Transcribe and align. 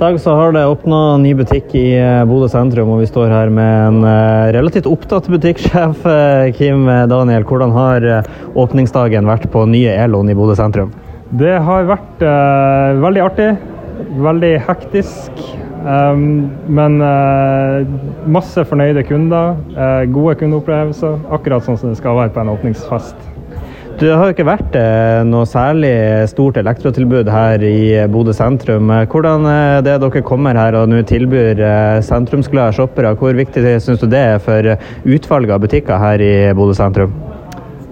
dag 0.00 0.20
så 0.20 0.34
har 0.34 0.52
det 0.56 0.64
åpna 0.66 1.16
ny 1.20 1.34
butikk 1.36 1.74
i 1.76 1.86
eh, 1.98 2.22
Bodø 2.28 2.48
sentrum, 2.48 2.88
og 2.94 3.02
vi 3.02 3.08
står 3.10 3.32
her 3.32 3.52
med 3.52 3.70
en 3.88 3.98
eh, 4.08 4.48
relativt 4.56 4.88
opptatt 4.88 5.28
butikksjef. 5.28 6.06
eh, 6.14 6.48
Kim 6.56 6.88
Daniel, 7.10 7.44
hvordan 7.44 7.74
har 7.76 8.06
eh, 8.08 8.30
åpningsdagen 8.56 9.28
vært 9.28 9.44
på 9.52 9.66
nye 9.68 9.92
Elon 10.00 10.32
i 10.32 10.36
Bodø 10.38 10.56
sentrum? 10.58 10.94
Det 11.36 11.58
har 11.62 11.88
vært 11.90 12.24
eh, 12.24 13.00
veldig 13.04 13.24
artig. 13.28 13.50
Veldig 14.24 14.54
hektisk. 14.64 15.42
Um, 15.80 16.50
men 16.68 17.00
eh, 17.04 17.86
masse 18.28 18.64
fornøyde 18.68 19.04
kunder. 19.08 19.54
eh, 19.76 20.06
gode 20.12 20.34
kundeopplevelser. 20.40 21.20
Akkurat 21.32 21.64
sånn 21.64 21.78
som 21.80 21.92
det 21.92 22.00
skal 22.00 22.16
være 22.18 22.32
på 22.34 22.42
en 22.42 22.52
åpningsfest. 22.52 23.16
Det 24.00 24.08
har 24.16 24.30
jo 24.30 24.32
ikke 24.32 24.46
vært 24.48 24.76
eh, 24.80 25.18
noe 25.28 25.44
særlig 25.44 25.90
stort 26.30 26.56
elektrotilbud 26.56 27.28
her 27.28 27.60
i 27.68 28.06
Bodø 28.08 28.32
sentrum. 28.32 28.88
Eh, 28.94 29.02
Hvordan 29.12 29.44
er 29.50 29.82
det 29.84 29.98
dere 30.00 30.22
kommer 30.24 30.56
her 30.56 30.78
og 30.78 30.86
nå 30.88 31.02
tilbyr 31.08 31.60
eh, 31.60 31.98
sentrumsglade 32.06 32.72
shoppere, 32.78 33.10
hvor 33.20 33.36
viktig 33.36 33.60
syns 33.84 34.00
du 34.00 34.06
det 34.08 34.22
er 34.30 34.40
for 34.40 34.70
utvalget 35.04 35.52
av 35.52 35.60
butikker 35.66 36.00
her 36.00 36.24
i 36.24 36.32
Bodø 36.56 36.78
sentrum? 36.78 37.12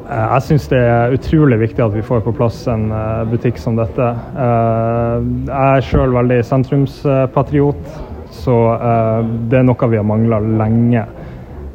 Eh, 0.08 0.24
Jeg 0.32 0.46
syns 0.48 0.70
det 0.72 0.80
er 0.80 1.12
utrolig 1.18 1.60
viktig 1.66 1.84
at 1.84 1.92
vi 1.98 2.06
får 2.08 2.24
på 2.24 2.32
plass 2.40 2.62
en 2.72 2.88
eh, 2.88 3.26
butikk 3.28 3.60
som 3.60 3.76
dette. 3.76 4.08
Eh, 4.32 5.28
Jeg 5.52 5.76
er 5.76 5.88
sjøl 5.90 6.16
veldig 6.16 6.40
sentrumspatriot, 6.54 7.84
så 8.32 8.56
eh, 8.80 9.28
det 9.52 9.60
er 9.60 9.68
noe 9.68 9.92
vi 9.92 10.00
har 10.00 10.08
mangla 10.08 10.40
lenge. 10.40 11.04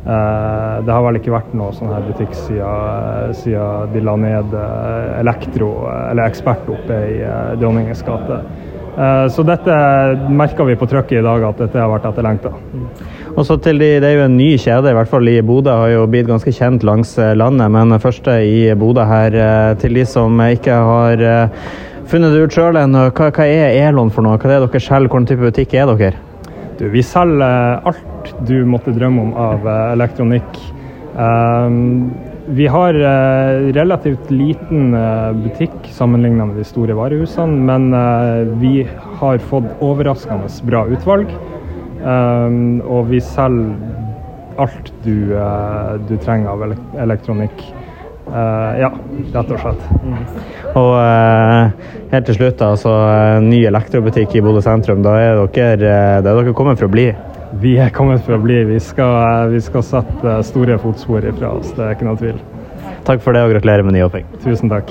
Eh, 0.03 0.81
Det 0.84 0.91
har 0.91 1.03
vel 1.05 1.16
ikke 1.21 1.31
vært 1.31 1.53
noe 1.55 1.71
sånn 1.71 1.93
her 1.93 2.03
butikk 2.09 2.34
siden, 2.35 3.34
siden 3.39 3.93
de 3.93 4.02
la 4.03 4.16
ned 4.20 4.53
eh, 4.53 5.20
Elektro, 5.21 5.70
eller 6.09 6.26
Ekspert, 6.27 6.67
oppe 6.67 6.98
i 7.07 7.21
eh, 7.23 7.53
Dronningens 7.62 8.03
gate. 8.03 8.41
Eh, 8.98 9.27
Så 9.31 9.45
dette 9.48 9.77
merker 10.29 10.67
vi 10.67 10.76
på 10.76 10.89
trykket 10.91 11.21
i 11.21 11.23
dag, 11.23 11.45
at 11.48 11.57
dette 11.63 11.79
har 11.79 11.88
vært 11.93 12.09
etterlengta. 12.12 12.52
Og 13.38 13.45
så 13.48 13.55
til 13.63 13.79
de, 13.79 13.99
Det 14.04 14.09
er 14.12 14.20
jo 14.20 14.26
en 14.27 14.37
ny 14.37 14.51
kjede, 14.57 14.91
i 14.91 14.98
hvert 14.99 15.09
fall 15.09 15.27
i 15.31 15.40
Bodø, 15.41 15.71
har 15.71 15.90
jo 15.96 16.04
blitt 16.12 16.27
ganske 16.27 16.51
kjent 16.51 16.84
langs 16.84 17.15
eh, 17.18 17.31
landet. 17.34 17.71
Men 17.71 17.96
første 18.04 18.35
i 18.43 18.74
Bodø 18.76 19.07
her, 19.07 19.34
eh, 19.34 19.74
til 19.79 19.93
de 19.93 20.04
som 20.05 20.35
ikke 20.43 20.76
har 20.91 21.24
eh, 21.24 21.48
funnet 22.12 22.35
det 22.35 22.43
ut 22.43 22.51
sjøl 22.59 22.76
ennå, 22.84 23.07
hva, 23.15 23.31
hva 23.31 23.48
er 23.48 23.87
Elon 23.87 24.12
for 24.12 24.21
noe? 24.27 24.35
Hva 24.37 24.51
er 24.51 24.68
dere 24.68 24.84
selv? 24.84 25.07
Hvilken 25.07 25.31
type 25.31 25.48
butikk 25.48 25.74
er 25.79 25.96
dere? 25.96 26.20
Du, 26.77 26.88
vi 26.90 27.04
selger 27.05 27.84
alt 27.85 28.32
du 28.48 28.63
måtte 28.66 28.93
drømme 28.96 29.27
om 29.27 29.34
av 29.38 29.68
eh, 29.68 29.90
elektronikk. 29.93 30.60
Um, 31.13 32.13
vi 32.57 32.65
har 32.68 32.98
eh, 32.98 33.68
relativt 33.77 34.32
liten 34.34 34.96
eh, 34.98 35.30
butikk 35.43 35.76
sammenlignet 35.93 36.49
med 36.49 36.57
de 36.57 36.65
store 36.68 36.96
varehusene, 36.98 37.62
men 37.70 38.57
vi 38.62 38.88
har 39.20 39.43
fått 39.52 39.70
overraskende 39.85 40.49
bra 40.70 40.85
utvalg. 40.90 41.30
Um, 42.04 42.82
og 42.90 43.13
vi 43.13 43.21
selger 43.24 43.91
alt 44.62 44.91
du, 45.05 45.34
du 46.10 46.18
trenger 46.21 46.52
av 46.52 46.65
ele 46.68 46.76
elektronikk. 47.02 47.63
Eh, 48.34 48.79
ja, 48.81 48.89
rett 49.34 49.51
og 49.53 49.59
slett. 49.62 49.84
Og 50.73 50.93
uh, 50.98 51.70
helt 52.09 52.26
til 52.26 52.40
slutt, 52.40 52.63
altså, 52.65 52.93
en 53.37 53.49
ny 53.51 53.62
elektrobutikk 53.70 54.34
i 54.40 54.41
Bodø 54.41 54.63
sentrum. 54.65 55.03
Da 55.05 55.13
er 55.21 55.43
dere, 55.53 55.91
eh, 55.91 56.17
er 56.17 56.25
dere 56.25 56.55
kommet 56.57 56.81
for 56.81 56.90
å 56.90 56.93
bli? 56.95 57.12
Vi 57.62 57.75
er 57.77 57.93
kommet 57.93 58.25
for 58.25 58.40
å 58.40 58.41
bli. 58.41 58.63
Vi 58.71 58.79
skal, 58.81 59.13
eh, 59.21 59.51
vi 59.53 59.62
skal 59.62 59.85
sette 59.85 60.40
store 60.49 60.79
fotspor 60.81 61.29
ifra 61.29 61.53
oss, 61.59 61.75
det 61.77 61.85
er 61.85 61.93
ikke 61.93 62.09
noe 62.09 62.17
tvil. 62.17 62.41
Takk 63.05 63.21
for 63.21 63.37
det, 63.37 63.45
og 63.45 63.53
gratulerer 63.53 63.85
med 63.85 63.93
ny 63.93 64.01
jobbing. 64.01 64.25
Tusen 64.41 64.73
takk. 64.73 64.90